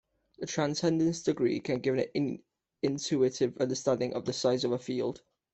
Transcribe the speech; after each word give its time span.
The 0.39 0.47
transcendence 0.47 1.21
degree 1.21 1.59
can 1.59 1.79
give 1.79 1.93
an 2.15 2.39
intuitive 2.81 3.55
understanding 3.59 4.15
of 4.15 4.25
the 4.25 4.33
size 4.33 4.63
of 4.63 4.71
a 4.71 4.79
field. 4.79 5.21